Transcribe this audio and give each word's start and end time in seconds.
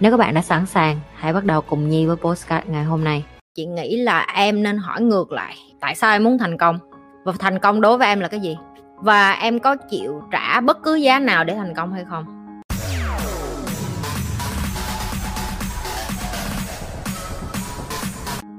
Nếu 0.00 0.10
các 0.10 0.16
bạn 0.16 0.34
đã 0.34 0.42
sẵn 0.42 0.66
sàng, 0.66 1.00
hãy 1.14 1.32
bắt 1.32 1.44
đầu 1.44 1.60
cùng 1.60 1.88
Nhi 1.88 2.06
với 2.06 2.16
postcard 2.16 2.68
ngày 2.68 2.84
hôm 2.84 3.04
nay. 3.04 3.24
Chị 3.54 3.66
nghĩ 3.66 3.96
là 3.96 4.26
em 4.34 4.62
nên 4.62 4.76
hỏi 4.78 5.00
ngược 5.00 5.32
lại, 5.32 5.56
tại 5.80 5.94
sao 5.94 6.12
em 6.12 6.24
muốn 6.24 6.38
thành 6.38 6.58
công? 6.58 6.78
Và 7.24 7.32
thành 7.38 7.58
công 7.58 7.80
đối 7.80 7.98
với 7.98 8.08
em 8.08 8.20
là 8.20 8.28
cái 8.28 8.40
gì? 8.40 8.56
Và 8.96 9.32
em 9.32 9.58
có 9.58 9.76
chịu 9.76 10.22
trả 10.30 10.60
bất 10.60 10.82
cứ 10.82 10.94
giá 10.94 11.18
nào 11.18 11.44
để 11.44 11.54
thành 11.54 11.74
công 11.74 11.92
hay 11.92 12.04
không? 12.04 12.54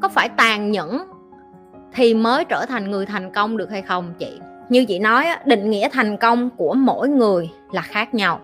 Có 0.01 0.09
phải 0.09 0.29
tàn 0.29 0.71
nhẫn 0.71 1.05
thì 1.93 2.13
mới 2.13 2.45
trở 2.45 2.65
thành 2.65 2.91
người 2.91 3.05
thành 3.05 3.31
công 3.31 3.57
được 3.57 3.71
hay 3.71 3.81
không 3.81 4.13
chị? 4.19 4.39
Như 4.69 4.85
chị 4.85 4.99
nói, 4.99 5.27
định 5.45 5.69
nghĩa 5.69 5.89
thành 5.89 6.17
công 6.17 6.49
của 6.57 6.73
mỗi 6.73 7.09
người 7.09 7.49
là 7.71 7.81
khác 7.81 8.13
nhau. 8.13 8.39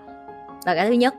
Là 0.66 0.76
cái 0.76 0.88
thứ 0.88 0.93
nhất 0.93 1.13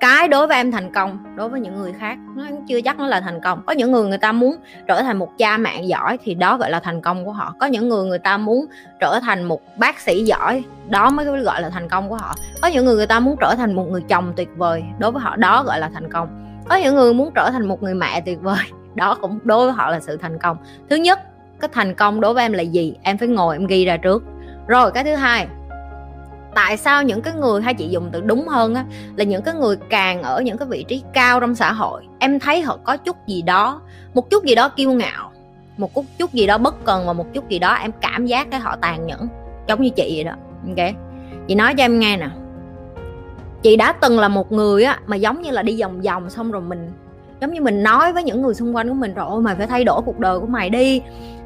cái 0.00 0.28
đối 0.28 0.46
với 0.46 0.56
em 0.56 0.72
thành 0.72 0.92
công, 0.92 1.18
đối 1.36 1.48
với 1.48 1.60
những 1.60 1.76
người 1.76 1.92
khác, 1.92 2.18
nó 2.36 2.44
chưa 2.68 2.80
chắc 2.80 2.98
nó 2.98 3.06
là 3.06 3.20
thành 3.20 3.40
công. 3.40 3.62
Có 3.66 3.72
những 3.72 3.92
người 3.92 4.08
người 4.08 4.18
ta 4.18 4.32
muốn 4.32 4.56
trở 4.88 5.02
thành 5.02 5.16
một 5.16 5.38
cha 5.38 5.56
mẹ 5.56 5.82
giỏi 5.82 6.18
thì 6.24 6.34
đó 6.34 6.56
gọi 6.56 6.70
là 6.70 6.80
thành 6.80 7.00
công 7.00 7.24
của 7.24 7.32
họ. 7.32 7.54
Có 7.58 7.66
những 7.66 7.88
người 7.88 8.04
người 8.04 8.18
ta 8.18 8.36
muốn 8.36 8.66
trở 9.00 9.20
thành 9.22 9.44
một 9.44 9.60
bác 9.78 10.00
sĩ 10.00 10.24
giỏi, 10.24 10.64
đó 10.88 11.10
mới 11.10 11.26
gọi 11.26 11.62
là 11.62 11.70
thành 11.70 11.88
công 11.88 12.08
của 12.08 12.16
họ. 12.16 12.34
Có 12.62 12.68
những 12.68 12.84
người 12.84 12.96
người 12.96 13.06
ta 13.06 13.20
muốn 13.20 13.36
trở 13.40 13.54
thành 13.56 13.72
một 13.72 13.84
người 13.90 14.02
chồng 14.08 14.32
tuyệt 14.36 14.48
vời, 14.56 14.82
đối 14.98 15.12
với 15.12 15.22
họ 15.22 15.36
đó 15.36 15.62
gọi 15.62 15.78
là 15.78 15.90
thành 15.94 16.12
công. 16.12 16.28
Có 16.68 16.76
những 16.76 16.94
người 16.94 17.14
muốn 17.14 17.30
trở 17.34 17.50
thành 17.50 17.66
một 17.66 17.82
người 17.82 17.94
mẹ 17.94 18.20
tuyệt 18.20 18.38
vời, 18.42 18.64
đó 18.94 19.18
cũng 19.20 19.38
đối 19.44 19.66
với 19.66 19.74
họ 19.74 19.90
là 19.90 20.00
sự 20.00 20.16
thành 20.16 20.38
công. 20.38 20.56
Thứ 20.90 20.96
nhất, 20.96 21.20
cái 21.60 21.70
thành 21.72 21.94
công 21.94 22.20
đối 22.20 22.34
với 22.34 22.44
em 22.44 22.52
là 22.52 22.62
gì? 22.62 22.96
Em 23.02 23.18
phải 23.18 23.28
ngồi 23.28 23.56
em 23.56 23.66
ghi 23.66 23.84
ra 23.84 23.96
trước. 23.96 24.24
Rồi, 24.66 24.92
cái 24.92 25.04
thứ 25.04 25.14
hai 25.14 25.46
tại 26.56 26.76
sao 26.76 27.02
những 27.02 27.22
cái 27.22 27.34
người 27.34 27.62
hay 27.62 27.74
chị 27.74 27.88
dùng 27.88 28.08
từ 28.12 28.20
đúng 28.20 28.48
hơn 28.48 28.74
á, 28.74 28.84
là 29.16 29.24
những 29.24 29.42
cái 29.42 29.54
người 29.54 29.76
càng 29.90 30.22
ở 30.22 30.42
những 30.42 30.58
cái 30.58 30.68
vị 30.68 30.84
trí 30.88 31.02
cao 31.12 31.40
trong 31.40 31.54
xã 31.54 31.72
hội, 31.72 32.02
em 32.18 32.38
thấy 32.38 32.60
họ 32.60 32.78
có 32.84 32.96
chút 32.96 33.16
gì 33.26 33.42
đó, 33.42 33.80
một 34.14 34.30
chút 34.30 34.44
gì 34.44 34.54
đó 34.54 34.68
kiêu 34.68 34.92
ngạo, 34.92 35.32
một 35.76 35.90
chút 36.18 36.32
gì 36.32 36.46
đó 36.46 36.58
bất 36.58 36.84
cần 36.84 37.06
và 37.06 37.12
một 37.12 37.26
chút 37.34 37.48
gì 37.48 37.58
đó 37.58 37.74
em 37.74 37.90
cảm 38.00 38.26
giác 38.26 38.50
cái 38.50 38.60
họ 38.60 38.76
tàn 38.76 39.06
nhẫn, 39.06 39.28
giống 39.68 39.82
như 39.82 39.90
chị 39.90 40.12
vậy 40.14 40.24
đó, 40.24 40.32
ok? 40.68 40.94
Chị 41.48 41.54
nói 41.54 41.74
cho 41.74 41.84
em 41.84 41.98
nghe 41.98 42.16
nè. 42.16 42.28
Chị 43.62 43.76
đã 43.76 43.92
từng 43.92 44.18
là 44.18 44.28
một 44.28 44.52
người 44.52 44.84
á 44.84 45.00
mà 45.06 45.16
giống 45.16 45.42
như 45.42 45.50
là 45.50 45.62
đi 45.62 45.82
vòng 45.82 46.00
vòng 46.00 46.30
xong 46.30 46.50
rồi 46.50 46.62
mình 46.62 46.92
giống 47.40 47.52
như 47.52 47.60
mình 47.60 47.82
nói 47.82 48.12
với 48.12 48.22
những 48.22 48.42
người 48.42 48.54
xung 48.54 48.76
quanh 48.76 48.88
của 48.88 48.94
mình 48.94 49.14
rồi 49.14 49.26
ôi 49.28 49.42
mày 49.42 49.54
phải 49.54 49.66
thay 49.66 49.84
đổi 49.84 50.02
cuộc 50.02 50.18
đời 50.18 50.40
của 50.40 50.46
mày 50.46 50.70
đi. 50.70 51.02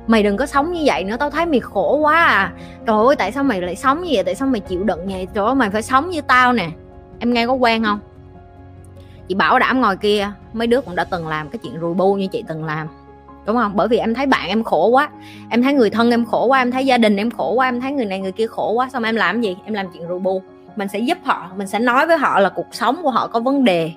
Mày 0.07 0.23
đừng 0.23 0.37
có 0.37 0.47
sống 0.47 0.73
như 0.73 0.83
vậy 0.85 1.05
nữa, 1.05 1.17
tao 1.19 1.31
thấy 1.31 1.47
mày 1.47 1.61
khổ 1.61 1.97
quá 1.97 2.25
à. 2.25 2.53
Trời 2.87 3.07
ơi, 3.07 3.17
tại 3.17 3.33
sao 3.33 3.45
mày 3.45 3.61
lại 3.61 3.77
sống 3.77 4.03
như 4.03 4.11
vậy? 4.15 4.25
Tại 4.25 4.35
sao 4.35 4.49
mày 4.49 4.61
chịu 4.61 4.85
đựng 4.85 5.07
vậy? 5.07 5.29
Trời 5.35 5.45
ơi, 5.45 5.55
mày 5.55 5.71
phải 5.71 5.83
sống 5.83 6.11
như 6.11 6.21
tao 6.21 6.53
nè. 6.53 6.69
Em 7.19 7.33
nghe 7.33 7.47
có 7.47 7.53
quen 7.53 7.85
không? 7.85 7.99
Chị 9.29 9.35
bảo 9.35 9.59
đảm 9.59 9.81
ngồi 9.81 9.97
kia, 9.97 10.33
mấy 10.53 10.67
đứa 10.67 10.81
cũng 10.81 10.97
đã 10.97 11.05
từng 11.05 11.29
làm 11.29 11.49
cái 11.49 11.59
chuyện 11.63 11.81
rùi 11.81 11.95
bu 11.95 12.15
như 12.15 12.27
chị 12.27 12.45
từng 12.49 12.65
làm. 12.65 12.89
Đúng 13.47 13.57
không? 13.57 13.73
Bởi 13.75 13.89
vì 13.89 13.99
em 13.99 14.15
thấy 14.15 14.27
bạn 14.27 14.49
em 14.49 14.65
khổ 14.65 14.89
quá, 14.89 15.11
em 15.51 15.63
thấy 15.63 15.75
người 15.75 15.91
thân 15.91 16.11
em 16.11 16.25
khổ 16.25 16.47
quá, 16.47 16.59
em 16.59 16.71
thấy 16.71 16.87
gia 16.87 16.99
đình 16.99 17.17
em 17.17 17.31
khổ 17.31 17.53
quá, 17.53 17.69
em 17.69 17.81
thấy 17.81 17.93
người 17.93 18.05
này 18.05 18.21
người 18.21 18.33
kia 18.33 18.47
khổ 18.47 18.73
quá, 18.73 18.89
xong 18.93 19.03
em 19.03 19.17
làm 19.17 19.41
gì? 19.41 19.57
Em 19.65 19.75
làm 19.75 19.87
chuyện 19.93 20.09
rùi 20.09 20.19
bu. 20.19 20.43
Mình 20.77 20.89
sẽ 20.89 20.99
giúp 20.99 21.19
họ, 21.25 21.51
mình 21.57 21.67
sẽ 21.67 21.79
nói 21.79 22.07
với 22.07 22.19
họ 22.19 22.41
là 22.41 22.49
cuộc 22.49 22.67
sống 22.73 22.97
của 23.03 23.11
họ 23.11 23.27
có 23.27 23.41
vấn 23.41 23.65
đề 23.65 23.93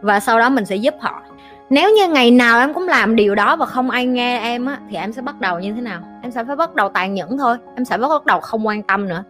và 0.00 0.20
sau 0.20 0.38
đó 0.38 0.48
mình 0.48 0.64
sẽ 0.64 0.76
giúp 0.76 0.94
họ. 1.00 1.22
Nếu 1.70 1.90
như 1.96 2.08
ngày 2.08 2.30
nào 2.30 2.58
em 2.58 2.74
cũng 2.74 2.88
làm 2.88 3.16
điều 3.16 3.34
đó 3.34 3.56
và 3.56 3.66
không 3.66 3.90
ai 3.90 4.06
nghe 4.06 4.38
em 4.38 4.66
á, 4.66 4.78
thì 4.90 4.96
em 4.96 5.12
sẽ 5.12 5.22
bắt 5.22 5.40
đầu 5.40 5.58
như 5.58 5.72
thế 5.72 5.80
nào? 5.80 6.00
Em 6.22 6.32
sẽ 6.32 6.44
phải 6.44 6.56
bắt 6.56 6.74
đầu 6.74 6.88
tàn 6.88 7.14
nhẫn 7.14 7.38
thôi. 7.38 7.56
Em 7.74 7.84
sẽ 7.84 7.98
bắt 7.98 8.26
đầu 8.26 8.40
không 8.40 8.66
quan 8.66 8.82
tâm 8.82 9.08
nữa. 9.08 9.24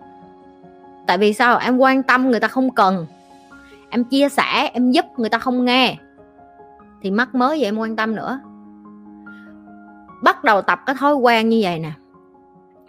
Tại 1.07 1.19
vì 1.19 1.33
sao? 1.33 1.59
Em 1.59 1.79
quan 1.79 2.03
tâm 2.03 2.31
người 2.31 2.41
ta 2.41 2.49
không 2.49 2.71
cần. 2.71 3.07
Em 3.91 4.05
chia 4.05 4.29
sẻ, 4.29 4.71
em 4.73 4.91
giúp 4.91 5.05
người 5.17 5.29
ta 5.29 5.39
không 5.39 5.65
nghe. 5.65 5.97
Thì 7.03 7.11
mắc 7.11 7.35
mới 7.35 7.59
vậy 7.59 7.65
em 7.65 7.79
quan 7.79 7.97
tâm 7.97 8.15
nữa. 8.17 8.41
Bắt 10.23 10.45
đầu 10.45 10.63
tập 10.63 10.81
cái 10.87 10.97
thói 10.99 11.15
quen 11.15 11.49
như 11.49 11.61
vậy 11.63 11.79
nè. 11.79 11.93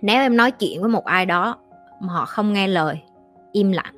Nếu 0.01 0.22
em 0.22 0.38
nói 0.38 0.51
chuyện 0.51 0.81
với 0.81 0.89
một 0.89 1.06
ai 1.06 1.25
đó 1.25 1.57
mà 2.00 2.13
họ 2.13 2.25
không 2.25 2.53
nghe 2.53 2.68
lời, 2.68 3.01
im 3.51 3.72
lặng. 3.72 3.94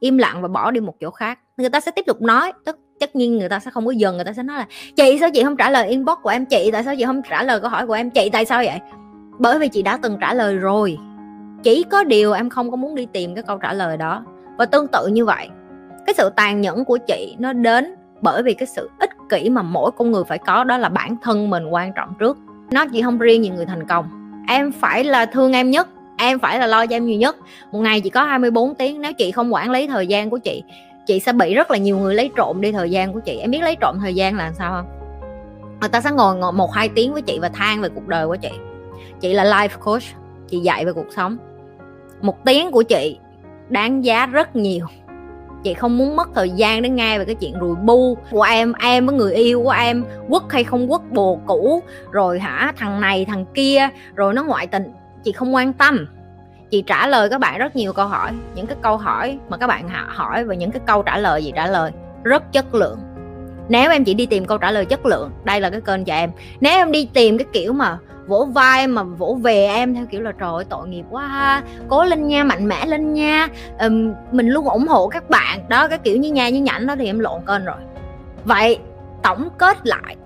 Im 0.00 0.18
lặng 0.18 0.42
và 0.42 0.48
bỏ 0.48 0.70
đi 0.70 0.80
một 0.80 0.94
chỗ 1.00 1.10
khác. 1.10 1.38
Người 1.56 1.70
ta 1.70 1.80
sẽ 1.80 1.90
tiếp 1.90 2.04
tục 2.06 2.22
nói, 2.22 2.52
tức 2.64 2.78
tất 3.00 3.16
nhiên 3.16 3.38
người 3.38 3.48
ta 3.48 3.60
sẽ 3.60 3.70
không 3.70 3.86
có 3.86 3.90
dừng, 3.90 4.16
người 4.16 4.24
ta 4.24 4.32
sẽ 4.32 4.42
nói 4.42 4.58
là, 4.58 4.66
chị, 4.96 5.16
sao 5.20 5.30
chị 5.34 5.44
không 5.44 5.56
trả 5.56 5.70
lời 5.70 5.88
inbox 5.88 6.18
của 6.22 6.30
em 6.30 6.46
chị? 6.46 6.70
Tại 6.72 6.84
sao 6.84 6.96
chị 6.96 7.04
không 7.04 7.22
trả 7.30 7.42
lời 7.42 7.60
câu 7.60 7.70
hỏi 7.70 7.86
của 7.86 7.92
em 7.92 8.10
chị? 8.10 8.30
Tại 8.32 8.44
sao 8.44 8.62
vậy? 8.64 8.80
Bởi 9.38 9.58
vì 9.58 9.68
chị 9.68 9.82
đã 9.82 9.98
từng 10.02 10.16
trả 10.20 10.34
lời 10.34 10.56
rồi. 10.56 10.98
Chỉ 11.62 11.84
có 11.90 12.04
điều 12.04 12.32
em 12.32 12.50
không 12.50 12.70
có 12.70 12.76
muốn 12.76 12.94
đi 12.94 13.06
tìm 13.12 13.34
cái 13.34 13.42
câu 13.42 13.58
trả 13.58 13.72
lời 13.72 13.96
đó. 13.96 14.24
Và 14.58 14.66
tương 14.66 14.86
tự 14.92 15.06
như 15.06 15.24
vậy, 15.24 15.48
cái 16.06 16.14
sự 16.14 16.30
tàn 16.36 16.60
nhẫn 16.60 16.84
của 16.84 16.98
chị 17.06 17.36
nó 17.38 17.52
đến 17.52 17.94
bởi 18.20 18.42
vì 18.42 18.54
cái 18.54 18.66
sự 18.66 18.90
ích 19.00 19.10
kỷ 19.28 19.50
mà 19.50 19.62
mỗi 19.62 19.90
con 19.98 20.10
người 20.10 20.24
phải 20.28 20.38
có, 20.38 20.64
đó 20.64 20.78
là 20.78 20.88
bản 20.88 21.16
thân 21.22 21.50
mình 21.50 21.66
quan 21.66 21.92
trọng 21.92 22.08
trước. 22.18 22.38
Nó 22.70 22.86
chỉ 22.92 23.02
không 23.02 23.18
riêng 23.18 23.42
những 23.42 23.56
người 23.56 23.66
thành 23.66 23.86
công. 23.86 24.08
Em 24.48 24.72
phải 24.72 25.04
là 25.04 25.26
thương 25.26 25.52
em 25.52 25.70
nhất, 25.70 25.88
em 26.18 26.38
phải 26.38 26.58
là 26.58 26.66
lo 26.66 26.86
cho 26.86 26.96
em 26.96 27.06
nhiều 27.06 27.18
nhất. 27.18 27.36
Một 27.72 27.78
ngày 27.78 28.00
chỉ 28.00 28.10
có 28.10 28.24
24 28.24 28.74
tiếng, 28.74 29.00
nếu 29.00 29.12
chị 29.12 29.30
không 29.30 29.54
quản 29.54 29.70
lý 29.70 29.86
thời 29.86 30.06
gian 30.06 30.30
của 30.30 30.38
chị 30.38 30.62
chị 31.08 31.20
sẽ 31.20 31.32
bị 31.32 31.54
rất 31.54 31.70
là 31.70 31.78
nhiều 31.78 31.98
người 31.98 32.14
lấy 32.14 32.30
trộm 32.36 32.60
đi 32.60 32.72
thời 32.72 32.90
gian 32.90 33.12
của 33.12 33.20
chị. 33.20 33.38
Em 33.38 33.50
biết 33.50 33.62
lấy 33.62 33.76
trộm 33.80 33.98
thời 34.00 34.14
gian 34.14 34.36
là 34.36 34.52
sao 34.52 34.72
không? 34.72 34.86
Người 35.80 35.88
ta 35.88 36.00
sẽ 36.00 36.10
ngồi, 36.10 36.36
ngồi 36.36 36.52
một 36.52 36.72
hai 36.72 36.88
tiếng 36.88 37.12
với 37.12 37.22
chị 37.22 37.38
và 37.42 37.48
than 37.48 37.80
về 37.80 37.88
cuộc 37.88 38.06
đời 38.06 38.26
của 38.26 38.36
chị. 38.36 38.50
Chị 39.20 39.32
là 39.32 39.44
life 39.44 39.78
coach 39.84 40.02
chị 40.48 40.58
dạy 40.58 40.86
về 40.86 40.92
cuộc 40.92 41.06
sống. 41.16 41.36
Một 42.20 42.44
tiếng 42.44 42.70
của 42.70 42.82
chị 42.82 43.18
đáng 43.68 44.04
giá 44.04 44.26
rất 44.26 44.56
nhiều. 44.56 44.86
Chị 45.64 45.74
không 45.74 45.98
muốn 45.98 46.16
mất 46.16 46.28
thời 46.34 46.50
gian 46.50 46.82
để 46.82 46.88
nghe 46.88 47.18
về 47.18 47.24
cái 47.24 47.34
chuyện 47.34 47.54
rùi 47.60 47.74
bu 47.74 48.16
của 48.30 48.42
em 48.42 48.72
em 48.72 49.06
với 49.06 49.16
người 49.16 49.34
yêu 49.34 49.62
của 49.62 49.70
em 49.70 50.04
quất 50.28 50.42
hay 50.50 50.64
không 50.64 50.88
quất 50.88 51.12
bồ 51.12 51.40
cũ 51.46 51.82
rồi 52.10 52.38
hả 52.38 52.72
thằng 52.76 53.00
này 53.00 53.24
thằng 53.24 53.44
kia 53.54 53.88
rồi 54.14 54.34
nó 54.34 54.42
ngoại 54.42 54.66
tình. 54.66 54.92
Chị 55.24 55.32
không 55.32 55.54
quan 55.54 55.72
tâm 55.72 56.06
chị 56.70 56.82
trả 56.86 57.06
lời 57.06 57.30
các 57.30 57.40
bạn 57.40 57.58
rất 57.58 57.76
nhiều 57.76 57.92
câu 57.92 58.06
hỏi 58.06 58.32
những 58.54 58.66
cái 58.66 58.76
câu 58.82 58.96
hỏi 58.96 59.38
mà 59.48 59.56
các 59.56 59.66
bạn 59.66 59.88
hỏi 60.08 60.44
và 60.44 60.54
những 60.54 60.70
cái 60.70 60.82
câu 60.86 61.02
trả 61.02 61.18
lời 61.18 61.44
gì 61.44 61.52
trả 61.54 61.66
lời 61.66 61.92
rất 62.24 62.52
chất 62.52 62.74
lượng. 62.74 62.98
Nếu 63.68 63.90
em 63.90 64.04
chỉ 64.04 64.14
đi 64.14 64.26
tìm 64.26 64.44
câu 64.44 64.58
trả 64.58 64.70
lời 64.70 64.84
chất 64.84 65.06
lượng 65.06 65.30
đây 65.44 65.60
là 65.60 65.70
cái 65.70 65.80
kênh 65.80 66.04
cho 66.04 66.14
em. 66.14 66.30
Nếu 66.60 66.72
em 66.72 66.92
đi 66.92 67.08
tìm 67.14 67.38
cái 67.38 67.46
kiểu 67.52 67.72
mà 67.72 67.98
vỗ 68.26 68.48
vai 68.52 68.86
mà 68.86 69.02
vỗ 69.02 69.38
về 69.42 69.66
em 69.66 69.94
theo 69.94 70.06
kiểu 70.06 70.20
là 70.20 70.32
trời 70.32 70.52
ơi 70.52 70.64
tội 70.68 70.88
nghiệp 70.88 71.04
quá 71.10 71.26
ha 71.26 71.62
cố 71.88 72.04
lên 72.04 72.26
nha 72.26 72.44
mạnh 72.44 72.68
mẽ 72.68 72.86
lên 72.86 73.14
nha. 73.14 73.48
Um, 73.80 74.12
mình 74.32 74.48
luôn 74.48 74.68
ủng 74.68 74.88
hộ 74.88 75.08
các 75.08 75.30
bạn. 75.30 75.60
Đó 75.68 75.88
cái 75.88 75.98
kiểu 75.98 76.16
như 76.16 76.32
nha 76.32 76.48
như 76.48 76.60
nhảnh 76.60 76.86
đó 76.86 76.94
thì 76.98 77.06
em 77.06 77.18
lộn 77.18 77.40
kênh 77.46 77.64
rồi. 77.64 77.76
Vậy 78.44 78.78
tổng 79.22 79.48
kết 79.58 79.86
lại 79.86 80.16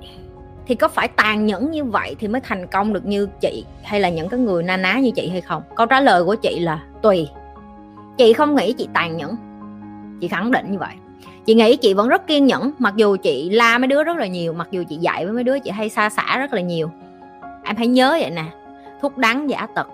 thì 0.66 0.74
có 0.74 0.88
phải 0.88 1.08
tàn 1.08 1.46
nhẫn 1.46 1.70
như 1.70 1.84
vậy 1.84 2.16
thì 2.18 2.28
mới 2.28 2.40
thành 2.40 2.66
công 2.66 2.92
được 2.92 3.06
như 3.06 3.28
chị 3.40 3.64
hay 3.82 4.00
là 4.00 4.08
những 4.08 4.28
cái 4.28 4.40
người 4.40 4.62
na 4.62 4.76
ná 4.76 4.98
như 4.98 5.10
chị 5.10 5.28
hay 5.28 5.40
không? 5.40 5.62
Câu 5.76 5.86
trả 5.86 6.00
lời 6.00 6.24
của 6.24 6.34
chị 6.34 6.60
là 6.60 6.82
tùy. 7.02 7.28
Chị 8.16 8.32
không 8.32 8.54
nghĩ 8.54 8.72
chị 8.72 8.88
tàn 8.94 9.16
nhẫn. 9.16 9.36
Chị 10.20 10.28
khẳng 10.28 10.50
định 10.50 10.72
như 10.72 10.78
vậy. 10.78 10.94
Chị 11.44 11.54
nghĩ 11.54 11.76
chị 11.76 11.94
vẫn 11.94 12.08
rất 12.08 12.26
kiên 12.26 12.46
nhẫn, 12.46 12.72
mặc 12.78 12.94
dù 12.96 13.16
chị 13.22 13.50
la 13.50 13.78
mấy 13.78 13.86
đứa 13.86 14.04
rất 14.04 14.16
là 14.16 14.26
nhiều, 14.26 14.52
mặc 14.52 14.68
dù 14.70 14.84
chị 14.88 14.96
dạy 14.96 15.24
với 15.24 15.34
mấy 15.34 15.44
đứa 15.44 15.58
chị 15.58 15.70
hay 15.70 15.88
xa 15.88 16.10
xả 16.10 16.38
rất 16.38 16.52
là 16.52 16.60
nhiều. 16.60 16.90
Em 17.64 17.76
hãy 17.76 17.86
nhớ 17.86 18.16
vậy 18.20 18.30
nè 18.30 18.44
thuốc 19.00 19.18
đắng 19.18 19.50
giả 19.50 19.66
tật. 19.74 19.88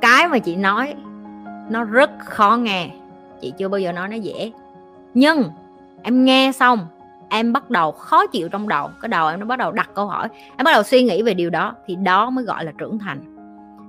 Cái 0.00 0.28
mà 0.28 0.38
chị 0.38 0.56
nói, 0.56 0.94
nó 1.70 1.84
rất 1.84 2.10
khó 2.24 2.56
nghe. 2.56 2.88
Chị 3.40 3.52
chưa 3.58 3.68
bao 3.68 3.78
giờ 3.78 3.92
nói 3.92 4.08
nó 4.08 4.16
dễ. 4.16 4.52
Nhưng, 5.14 5.44
em 6.02 6.24
nghe 6.24 6.52
xong 6.52 6.86
em 7.30 7.52
bắt 7.52 7.70
đầu 7.70 7.92
khó 7.92 8.26
chịu 8.26 8.48
trong 8.48 8.68
đầu. 8.68 8.90
Cái 9.00 9.08
đầu 9.08 9.28
em 9.28 9.40
nó 9.40 9.46
bắt 9.46 9.58
đầu 9.58 9.72
đặt 9.72 9.90
câu 9.94 10.06
hỏi, 10.06 10.28
em 10.56 10.64
bắt 10.64 10.72
đầu 10.72 10.82
suy 10.82 11.02
nghĩ 11.02 11.22
về 11.22 11.34
điều 11.34 11.50
đó 11.50 11.74
thì 11.86 11.96
đó 11.96 12.30
mới 12.30 12.44
gọi 12.44 12.64
là 12.64 12.72
trưởng 12.78 12.98
thành. 12.98 13.36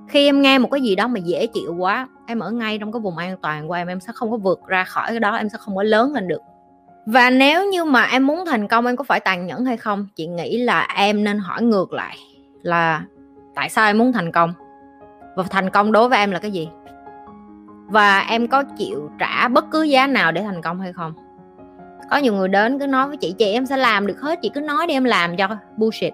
Khi 0.09 0.25
em 0.25 0.41
nghe 0.41 0.57
một 0.57 0.67
cái 0.71 0.81
gì 0.81 0.95
đó 0.95 1.07
mà 1.07 1.19
dễ 1.19 1.47
chịu 1.47 1.75
quá, 1.77 2.07
em 2.27 2.39
ở 2.39 2.51
ngay 2.51 2.77
trong 2.77 2.91
cái 2.91 2.99
vùng 2.99 3.17
an 3.17 3.37
toàn 3.41 3.67
của 3.67 3.73
em 3.73 3.87
em 3.87 3.99
sẽ 3.99 4.13
không 4.15 4.31
có 4.31 4.37
vượt 4.37 4.67
ra 4.67 4.83
khỏi 4.83 5.07
cái 5.09 5.19
đó, 5.19 5.35
em 5.35 5.49
sẽ 5.49 5.57
không 5.57 5.75
có 5.75 5.83
lớn 5.83 6.13
lên 6.13 6.27
được. 6.27 6.41
Và 7.05 7.29
nếu 7.29 7.69
như 7.71 7.83
mà 7.83 8.03
em 8.03 8.27
muốn 8.27 8.45
thành 8.45 8.67
công, 8.67 8.85
em 8.85 8.95
có 8.95 9.03
phải 9.03 9.19
tàn 9.19 9.45
nhẫn 9.45 9.65
hay 9.65 9.77
không? 9.77 10.07
Chị 10.15 10.27
nghĩ 10.27 10.57
là 10.57 10.87
em 10.95 11.23
nên 11.23 11.37
hỏi 11.39 11.61
ngược 11.61 11.93
lại 11.93 12.17
là 12.61 13.03
tại 13.55 13.69
sao 13.69 13.85
em 13.85 13.97
muốn 13.97 14.13
thành 14.13 14.31
công? 14.31 14.53
Và 15.35 15.43
thành 15.49 15.69
công 15.69 15.91
đối 15.91 16.09
với 16.09 16.19
em 16.19 16.31
là 16.31 16.39
cái 16.39 16.51
gì? 16.51 16.69
Và 17.87 18.19
em 18.19 18.47
có 18.47 18.63
chịu 18.63 19.09
trả 19.19 19.47
bất 19.47 19.65
cứ 19.71 19.83
giá 19.83 20.07
nào 20.07 20.31
để 20.31 20.41
thành 20.41 20.61
công 20.61 20.79
hay 20.79 20.93
không? 20.93 21.13
Có 22.11 22.17
nhiều 22.17 22.33
người 22.33 22.47
đến 22.47 22.79
cứ 22.79 22.87
nói 22.87 23.07
với 23.07 23.17
chị 23.17 23.35
chị 23.37 23.53
em 23.53 23.65
sẽ 23.65 23.77
làm 23.77 24.07
được 24.07 24.21
hết, 24.21 24.39
chị 24.41 24.51
cứ 24.53 24.61
nói 24.61 24.87
đi 24.87 24.93
em 24.93 25.03
làm 25.03 25.37
cho. 25.37 25.47
Bullshit. 25.77 26.13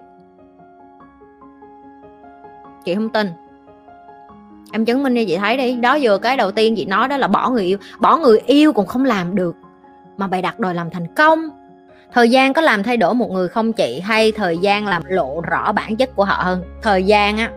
Chị 2.84 2.94
không 2.94 3.08
tin. 3.08 3.30
Em 4.72 4.84
chứng 4.84 5.02
minh 5.02 5.14
cho 5.14 5.22
chị 5.26 5.36
thấy 5.36 5.56
đi. 5.56 5.76
Đó 5.76 5.98
vừa 6.02 6.18
cái 6.18 6.36
đầu 6.36 6.50
tiên 6.50 6.74
chị 6.76 6.84
nói 6.84 7.08
đó 7.08 7.16
là 7.16 7.28
bỏ 7.28 7.50
người 7.50 7.64
yêu, 7.64 7.78
bỏ 8.00 8.16
người 8.16 8.38
yêu 8.46 8.72
cũng 8.72 8.86
không 8.86 9.04
làm 9.04 9.34
được. 9.34 9.56
Mà 10.16 10.26
bày 10.26 10.42
đặt 10.42 10.60
đòi 10.60 10.74
làm 10.74 10.90
thành 10.90 11.14
công. 11.14 11.48
Thời 12.12 12.30
gian 12.30 12.52
có 12.52 12.62
làm 12.62 12.82
thay 12.82 12.96
đổi 12.96 13.14
một 13.14 13.30
người 13.30 13.48
không 13.48 13.72
chị 13.72 14.00
hay 14.00 14.32
thời 14.32 14.58
gian 14.58 14.86
làm 14.86 15.02
lộ 15.06 15.40
rõ 15.40 15.72
bản 15.72 15.96
chất 15.96 16.16
của 16.16 16.24
họ 16.24 16.42
hơn? 16.42 16.62
Thời 16.82 17.02
gian 17.02 17.38
á, 17.38 17.50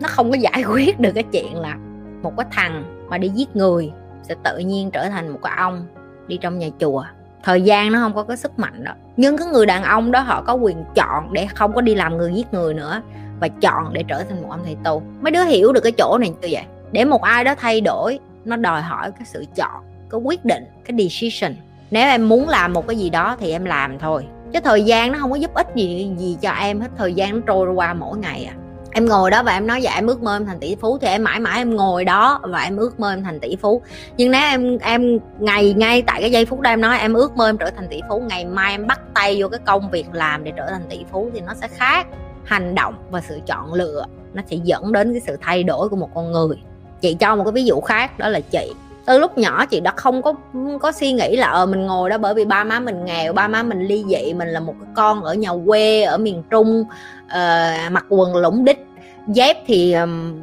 nó 0.00 0.08
không 0.08 0.30
có 0.30 0.36
giải 0.36 0.64
quyết 0.72 1.00
được 1.00 1.12
cái 1.14 1.24
chuyện 1.32 1.56
là 1.56 1.76
một 2.22 2.32
cái 2.36 2.46
thằng 2.50 3.06
mà 3.08 3.18
đi 3.18 3.28
giết 3.28 3.56
người 3.56 3.92
sẽ 4.22 4.34
tự 4.42 4.58
nhiên 4.58 4.90
trở 4.90 5.08
thành 5.08 5.28
một 5.28 5.38
cái 5.42 5.52
ông 5.56 5.86
đi 6.26 6.36
trong 6.36 6.58
nhà 6.58 6.68
chùa 6.80 7.04
thời 7.42 7.62
gian 7.62 7.92
nó 7.92 7.98
không 7.98 8.14
có 8.14 8.22
cái 8.22 8.36
sức 8.36 8.58
mạnh 8.58 8.84
đó. 8.84 8.92
Nhưng 9.16 9.38
cái 9.38 9.46
người 9.46 9.66
đàn 9.66 9.82
ông 9.82 10.12
đó 10.12 10.20
họ 10.20 10.42
có 10.42 10.54
quyền 10.54 10.84
chọn 10.94 11.32
để 11.32 11.46
không 11.54 11.72
có 11.72 11.80
đi 11.80 11.94
làm 11.94 12.16
người 12.16 12.32
giết 12.34 12.54
người 12.54 12.74
nữa 12.74 13.02
và 13.40 13.48
chọn 13.48 13.92
để 13.92 14.04
trở 14.08 14.24
thành 14.24 14.42
một 14.42 14.48
ông 14.50 14.60
thầy 14.64 14.76
tu. 14.84 15.02
Mấy 15.20 15.30
đứa 15.30 15.44
hiểu 15.44 15.72
được 15.72 15.80
cái 15.80 15.92
chỗ 15.92 16.18
này 16.20 16.28
như 16.28 16.48
vậy? 16.50 16.64
Để 16.92 17.04
một 17.04 17.22
ai 17.22 17.44
đó 17.44 17.54
thay 17.58 17.80
đổi, 17.80 18.18
nó 18.44 18.56
đòi 18.56 18.82
hỏi 18.82 19.10
cái 19.12 19.24
sự 19.24 19.44
chọn, 19.56 19.82
cái 20.10 20.20
quyết 20.24 20.44
định, 20.44 20.64
cái 20.84 20.96
decision. 20.98 21.56
Nếu 21.90 22.06
em 22.06 22.28
muốn 22.28 22.48
làm 22.48 22.72
một 22.72 22.86
cái 22.86 22.96
gì 22.96 23.10
đó 23.10 23.36
thì 23.40 23.50
em 23.50 23.64
làm 23.64 23.98
thôi. 23.98 24.26
Chứ 24.52 24.60
thời 24.60 24.84
gian 24.84 25.12
nó 25.12 25.18
không 25.18 25.30
có 25.30 25.36
giúp 25.36 25.54
ích 25.54 25.66
gì 25.74 26.10
gì 26.18 26.36
cho 26.40 26.50
em 26.50 26.80
hết. 26.80 26.88
Thời 26.96 27.14
gian 27.14 27.34
nó 27.34 27.40
trôi 27.46 27.72
qua 27.72 27.94
mỗi 27.94 28.18
ngày 28.18 28.44
à 28.44 28.54
em 28.94 29.06
ngồi 29.06 29.30
đó 29.30 29.42
và 29.42 29.52
em 29.52 29.66
nói 29.66 29.82
dạ 29.82 29.94
em 29.94 30.06
ước 30.06 30.22
mơ 30.22 30.36
em 30.36 30.46
thành 30.46 30.60
tỷ 30.60 30.76
phú. 30.80 30.98
Thì 30.98 31.08
em 31.08 31.24
mãi 31.24 31.40
mãi 31.40 31.58
em 31.58 31.76
ngồi 31.76 32.04
đó 32.04 32.40
và 32.42 32.60
em 32.60 32.76
ước 32.76 33.00
mơ 33.00 33.12
em 33.12 33.24
thành 33.24 33.40
tỷ 33.40 33.56
phú. 33.56 33.82
Nhưng 34.16 34.30
nếu 34.30 34.40
em 34.40 34.78
em 34.78 35.18
ngày 35.38 35.74
ngay 35.74 36.02
tại 36.02 36.20
cái 36.20 36.30
giây 36.30 36.46
phút 36.46 36.60
đó 36.60 36.70
em 36.70 36.80
nói, 36.80 36.98
em 36.98 37.14
ước 37.14 37.36
mơ 37.36 37.48
em 37.48 37.58
trở 37.58 37.70
thành 37.76 37.88
tỷ 37.88 38.00
phú, 38.08 38.22
ngày 38.28 38.44
mai 38.44 38.72
em 38.72 38.86
bắt 38.86 39.00
tay 39.14 39.36
vô 39.40 39.48
cái 39.48 39.60
công 39.66 39.90
việc 39.90 40.06
làm 40.12 40.44
để 40.44 40.52
trở 40.56 40.66
thành 40.66 40.82
tỷ 40.88 41.04
phú 41.12 41.30
thì 41.34 41.40
nó 41.40 41.54
sẽ 41.54 41.68
khác. 41.68 42.06
Hành 42.44 42.74
động 42.74 42.94
và 43.10 43.20
sự 43.20 43.40
chọn 43.46 43.74
lựa 43.74 44.04
nó 44.32 44.42
sẽ 44.50 44.56
dẫn 44.64 44.92
đến 44.92 45.12
cái 45.12 45.20
sự 45.26 45.36
thay 45.40 45.62
đổi 45.62 45.88
của 45.88 45.96
một 45.96 46.08
con 46.14 46.32
người. 46.32 46.56
Chị 47.00 47.14
cho 47.14 47.36
một 47.36 47.44
cái 47.44 47.52
ví 47.52 47.64
dụ 47.64 47.80
khác, 47.80 48.18
đó 48.18 48.28
là 48.28 48.40
chị 48.40 48.72
từ 49.06 49.18
lúc 49.18 49.38
nhỏ 49.38 49.66
chị 49.66 49.80
đã 49.80 49.92
không 49.96 50.22
có 50.22 50.34
có 50.80 50.92
suy 50.92 51.12
nghĩ 51.12 51.36
là 51.36 51.46
ờ 51.46 51.66
mình 51.66 51.86
ngồi 51.86 52.10
đó 52.10 52.18
bởi 52.18 52.34
vì 52.34 52.44
ba 52.44 52.64
má 52.64 52.80
mình 52.80 53.04
nghèo 53.04 53.32
ba 53.32 53.48
má 53.48 53.62
mình 53.62 53.80
ly 53.86 54.04
dị 54.08 54.34
mình 54.34 54.48
là 54.48 54.60
một 54.60 54.74
cái 54.80 54.88
con 54.94 55.22
ở 55.22 55.34
nhà 55.34 55.50
quê 55.66 56.02
ở 56.02 56.18
miền 56.18 56.42
trung 56.50 56.84
uh, 57.24 57.92
mặc 57.92 58.04
quần 58.08 58.36
lũng 58.36 58.64
đích 58.64 58.86
dép 59.28 59.56
thì 59.66 59.92
um, 59.92 60.40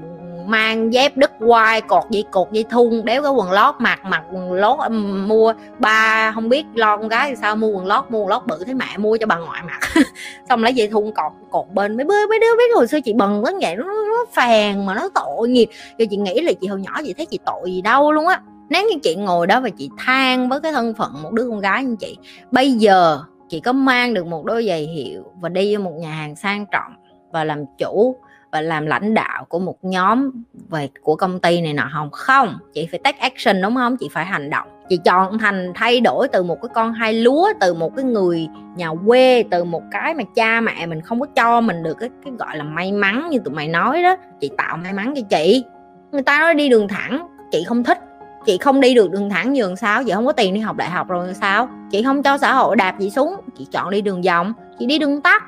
mang 0.50 0.94
dép 0.94 1.18
đứt 1.18 1.32
quai 1.40 1.82
cột 1.82 2.04
dây 2.10 2.24
cột 2.32 2.52
dây 2.52 2.66
thun 2.70 3.06
đéo 3.06 3.24
cái 3.24 3.32
quần 3.32 3.52
lót 3.52 3.76
mặc 3.80 4.00
mặc 4.04 4.24
quần 4.32 4.54
lót 4.54 4.92
mua 5.28 5.54
ba 5.80 6.32
không 6.32 6.50
biết 6.50 6.66
lo 6.74 6.98
con 6.98 7.08
gái 7.08 7.30
thì 7.30 7.36
sao 7.36 7.56
mua 7.56 7.68
quần 7.68 7.86
lót 7.86 8.12
mua 8.12 8.20
quần 8.20 8.28
lót 8.28 8.46
bự 8.48 8.64
thấy 8.66 8.74
mẹ 8.74 8.98
mua 8.98 9.18
cho 9.18 9.26
bà 9.26 9.38
ngoại 9.38 9.64
mặc. 9.66 9.80
Xong 10.50 10.64
lấy 10.64 10.74
dây 10.74 10.88
thun 10.88 11.12
cột 11.12 11.32
cột 11.52 11.66
bên 11.74 11.98
mấy 11.98 12.04
đứa 12.04 12.28
mấy 12.30 12.40
đứa 12.40 12.58
biết 12.58 12.76
hồi 12.76 12.88
xưa 12.88 13.00
chị 13.02 13.14
bần 13.14 13.44
lắm 13.46 13.54
vậy 13.62 13.76
nó, 13.76 13.84
nó 13.84 14.26
phèn 14.34 14.86
mà 14.86 14.96
nó 14.96 15.10
tội 15.16 15.50
nghiệp. 15.50 15.70
Cho 15.98 16.06
chị 16.10 16.18
nghĩ 16.18 16.42
là 16.42 16.52
chị 16.62 16.68
hồi 16.68 16.82
nhỏ 16.82 16.92
chị 17.06 17.14
thấy 17.14 17.26
chị 17.26 17.40
tội 17.46 17.72
gì 17.72 17.82
đâu 17.82 18.12
luôn 18.12 18.28
á. 18.28 18.42
Nếu 18.70 18.88
như 18.90 19.00
chị 19.04 19.16
ngồi 19.16 19.48
đó 19.48 19.60
và 19.60 19.70
chị 19.70 19.90
than 19.98 20.50
với 20.50 20.60
cái 20.62 20.72
thân 20.72 20.94
phận 20.94 21.12
một 21.24 21.32
đứa 21.32 21.50
con 21.50 21.60
gái 21.60 21.84
như 21.84 21.96
chị 22.00 22.18
bây 22.52 22.72
giờ 22.72 23.20
chị 23.50 23.60
có 23.60 23.74
mang 23.74 24.14
được 24.14 24.26
một 24.26 24.46
đôi 24.46 24.66
giày 24.68 24.82
hiệu 24.82 25.24
và 25.42 25.50
đi 25.50 25.76
vô 25.76 25.84
một 25.84 25.94
nhà 25.98 26.12
hàng 26.12 26.36
sang 26.36 26.66
trọng 26.72 26.94
và 27.32 27.44
làm 27.44 27.66
chủ 27.78 28.16
và 28.52 28.62
làm 28.62 28.86
lãnh 28.86 29.14
đạo 29.14 29.46
của 29.50 29.60
một 29.60 29.76
nhóm 29.82 30.32
về, 30.70 30.90
của 31.02 31.16
công 31.16 31.40
ty 31.40 31.62
này 31.62 31.74
nọ. 31.74 31.90
Không 31.94 32.10
không, 32.12 32.58
chị 32.74 32.88
phải 32.92 33.00
take 33.04 33.18
action, 33.18 33.62
đúng 33.62 33.76
không? 33.76 33.98
Chị 33.98 34.10
phải 34.12 34.26
hành 34.26 34.50
động. 34.50 34.68
Chị 34.90 35.00
chọn 35.06 35.40
thành 35.40 35.72
thay 35.76 36.00
đổi 36.00 36.28
từ 36.28 36.44
một 36.44 36.62
cái 36.62 36.70
con 36.74 36.94
hai 36.94 37.14
lúa, 37.14 37.50
từ 37.60 37.74
một 37.74 37.96
cái 37.96 38.06
người 38.06 38.48
nhà 38.76 38.90
quê, 39.06 39.44
từ 39.52 39.64
một 39.64 39.84
cái 39.92 40.14
mà 40.14 40.24
cha 40.36 40.62
mẹ 40.62 40.86
mình 40.86 41.02
không 41.02 41.20
có 41.20 41.26
cho 41.36 41.62
mình 41.62 41.84
được 41.84 41.98
cái 42.00 42.10
cái 42.26 42.34
gọi 42.40 42.58
là 42.58 42.64
may 42.64 42.92
mắn 42.92 43.28
như 43.30 43.40
tụi 43.40 43.54
mày 43.54 43.68
nói 43.68 44.04
đó. 44.04 44.16
Chị 44.42 44.52
tạo 44.58 44.78
may 44.78 44.94
mắn 44.94 45.14
cho 45.16 45.22
chị. 45.30 45.64
Người 46.12 46.22
ta 46.22 46.40
nói 46.40 46.56
đi 46.56 46.70
đường 46.70 46.88
thẳng, 46.88 47.28
chị 47.52 47.64
không 47.68 47.84
thích. 47.84 47.98
Chị 48.46 48.58
không 48.58 48.82
đi 48.82 48.96
được 48.96 49.12
đường 49.12 49.30
thẳng 49.30 49.54
nhường 49.54 49.76
sao? 49.76 50.04
Chị 50.04 50.12
không 50.12 50.26
có 50.26 50.32
tiền 50.32 50.54
đi 50.54 50.60
học 50.60 50.76
đại 50.76 50.90
học 50.90 51.08
rồi 51.08 51.34
sao? 51.34 51.70
Chị 51.92 52.04
không 52.04 52.24
cho 52.24 52.38
xã 52.38 52.54
hội 52.54 52.76
đạp 52.76 52.96
chị 53.00 53.10
xuống, 53.10 53.36
chị 53.58 53.68
chọn 53.72 53.90
đi 53.90 54.02
đường 54.02 54.22
vòng. 54.22 54.54
Chị 54.80 54.86
đi 54.86 55.00
đường 55.00 55.22
tắt 55.22 55.44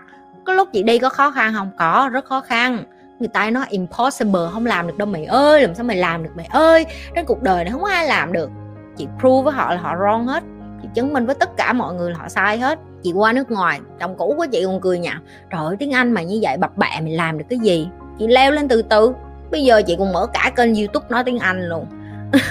có 0.46 0.54
lúc 0.54 0.70
chị 0.74 0.84
đi 0.84 1.00
có 1.00 1.10
khó 1.10 1.32
khăn 1.32 1.54
không? 1.54 1.72
Có, 1.78 2.10
rất 2.14 2.26
khó 2.26 2.42
khăn. 2.42 2.84
Người 3.20 3.28
ta 3.28 3.50
nói 3.50 3.66
impossible, 3.70 4.42
không 4.54 4.66
làm 4.66 4.88
được 4.88 4.98
đâu 4.98 5.08
mày 5.08 5.26
ơi, 5.26 5.62
làm 5.62 5.76
sao 5.76 5.84
mày 5.84 5.98
làm 5.98 6.24
được 6.24 6.30
mày 6.36 6.46
ơi? 6.46 6.86
Trên 7.16 7.26
cuộc 7.26 7.42
đời 7.42 7.64
này 7.64 7.72
không 7.72 7.84
ai 7.84 8.08
làm 8.08 8.34
được. 8.34 8.50
Chị 8.98 9.08
prove 9.20 9.44
với 9.44 9.54
họ 9.54 9.74
là 9.74 9.82
họ 9.82 9.96
wrong 9.96 10.26
hết. 10.26 10.44
Chị 10.82 10.88
chứng 10.94 11.14
minh 11.14 11.26
với 11.26 11.36
tất 11.36 11.58
cả 11.58 11.74
mọi 11.74 11.94
người 11.94 12.12
là 12.12 12.18
họ 12.18 12.30
sai 12.30 12.58
hết. 12.58 12.80
Chị 13.04 13.12
qua 13.12 13.34
nước 13.34 13.52
ngoài, 13.52 13.80
chồng 14.00 14.16
cũ 14.18 14.34
của 14.38 14.46
chị 14.52 14.64
còn 14.66 14.82
cười 14.82 15.00
nhạo, 15.00 15.20
trời 15.52 15.66
ơi, 15.66 15.76
tiếng 15.80 15.92
anh 15.92 16.12
mà 16.12 16.22
như 16.22 16.40
vậy, 16.42 16.58
bập 16.58 16.78
bẹ, 16.78 17.02
mày 17.02 17.12
làm 17.12 17.38
được 17.38 17.46
cái 17.50 17.60
gì? 17.60 17.90
Chị 18.20 18.28
leo 18.28 18.52
lên 18.52 18.68
từ 18.68 18.82
từ. 18.82 19.14
Bây 19.52 19.64
giờ 19.64 19.82
chị 19.82 19.96
còn 20.00 20.14
mở 20.14 20.28
cả 20.34 20.52
kênh 20.56 20.76
youtube 20.76 21.06
nói 21.10 21.24
tiếng 21.24 21.40
anh 21.40 21.70
luôn. 21.70 21.86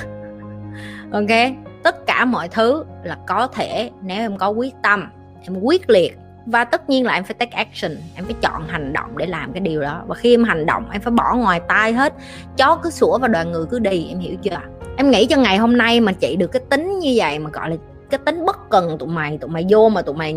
Ok, 1.12 1.52
tất 1.82 2.06
cả 2.06 2.24
mọi 2.24 2.48
thứ 2.48 2.84
là 3.02 3.16
có 3.26 3.46
thể 3.46 3.90
nếu 4.02 4.16
em 4.16 4.38
có 4.38 4.48
quyết 4.48 4.74
tâm, 4.82 5.10
em 5.42 5.60
quyết 5.60 5.90
liệt 5.90 6.18
và 6.50 6.64
tất 6.64 6.90
nhiên 6.90 7.06
là 7.06 7.14
em 7.14 7.24
phải 7.24 7.34
take 7.34 7.56
action, 7.56 7.92
em 8.14 8.24
phải 8.24 8.34
chọn 8.40 8.68
hành 8.68 8.92
động 8.92 9.18
để 9.18 9.26
làm 9.26 9.52
cái 9.52 9.60
điều 9.60 9.80
đó. 9.80 10.02
Và 10.06 10.14
khi 10.14 10.34
em 10.34 10.44
hành 10.44 10.66
động, 10.66 10.84
em 10.92 11.00
phải 11.00 11.10
bỏ 11.10 11.34
ngoài 11.34 11.60
tai 11.68 11.92
hết. 11.92 12.14
Chó 12.56 12.76
cứ 12.82 12.90
sủa 12.90 13.18
và 13.18 13.28
đoàn 13.28 13.52
người 13.52 13.66
cứ 13.70 13.78
đi, 13.78 14.06
em 14.08 14.18
hiểu 14.18 14.36
chưa? 14.42 14.56
Em 14.96 15.10
nghĩ 15.10 15.26
cho 15.26 15.36
ngày 15.36 15.56
hôm 15.56 15.76
nay 15.76 16.00
mà 16.00 16.12
chị 16.12 16.36
được 16.36 16.52
cái 16.52 16.62
tính 16.70 16.98
như 16.98 17.12
vậy, 17.16 17.38
mà 17.38 17.50
gọi 17.50 17.70
là 17.70 17.76
cái 18.10 18.20
tính 18.24 18.46
bất 18.46 18.70
cần 18.70 18.98
tụi 18.98 19.08
mày 19.08 19.38
tụi 19.38 19.50
mày 19.50 19.66
vô 19.68 19.88
mà 19.88 20.02
tụi 20.02 20.14
mày, 20.14 20.36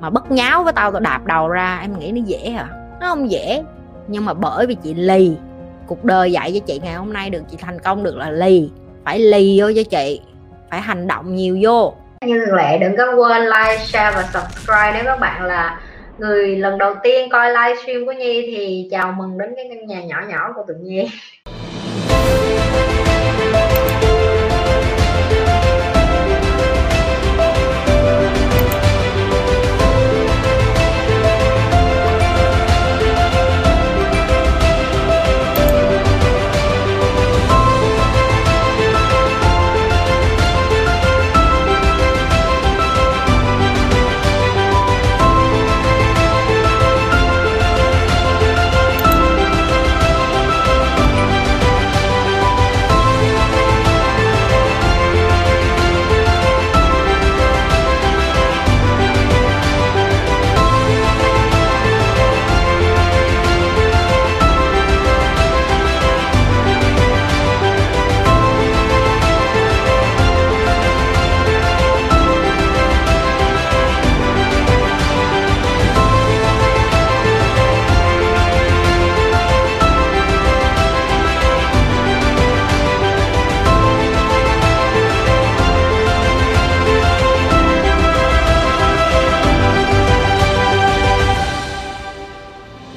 mà 0.00 0.10
bất 0.10 0.30
nháo 0.30 0.64
với 0.64 0.72
tao 0.72 0.92
tao 0.92 1.00
đạp 1.00 1.26
đầu 1.26 1.48
ra, 1.48 1.78
em 1.82 1.98
nghĩ 1.98 2.12
nó 2.12 2.20
dễ 2.26 2.50
hả? 2.50 2.68
Nó 3.00 3.08
không 3.08 3.30
dễ, 3.30 3.62
nhưng 4.08 4.24
mà 4.24 4.34
bởi 4.34 4.66
vì 4.66 4.74
chị 4.74 4.94
lì. 4.94 5.36
Cuộc 5.86 6.04
đời 6.04 6.32
dạy 6.32 6.52
cho 6.52 6.58
chị 6.66 6.80
ngày 6.82 6.94
hôm 6.94 7.12
nay 7.12 7.30
được, 7.30 7.42
chị 7.50 7.56
thành 7.60 7.78
công 7.78 8.02
được 8.02 8.16
là 8.16 8.30
lì. 8.30 8.70
Phải 9.04 9.18
lì 9.18 9.60
vô 9.60 9.70
cho 9.76 9.82
chị, 9.90 10.20
phải 10.70 10.80
hành 10.80 11.06
động 11.06 11.34
nhiều 11.34 11.58
vô 11.62 11.94
như 12.26 12.44
thường 12.46 12.54
lệ 12.54 12.78
đừng 12.78 12.96
có 12.96 13.14
quên 13.16 13.42
like, 13.42 13.78
share 13.78 14.16
và 14.16 14.22
subscribe. 14.22 14.92
Nếu 14.94 15.04
các 15.04 15.20
bạn 15.20 15.44
là 15.44 15.80
người 16.18 16.56
lần 16.56 16.78
đầu 16.78 16.94
tiên 17.02 17.28
coi 17.30 17.50
livestream 17.50 18.06
của 18.06 18.12
Nhi 18.12 18.42
thì 18.46 18.88
chào 18.90 19.12
mừng 19.12 19.38
đến 19.38 19.52
cái 19.56 19.66
căn 19.70 19.86
nhà 19.86 20.02
nhỏ 20.02 20.22
nhỏ 20.28 20.52
của 20.56 20.64
tụi 20.68 20.76
Nhi. 20.76 21.10